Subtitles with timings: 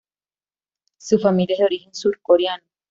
[0.97, 2.63] Su familia es de origen surcoreano.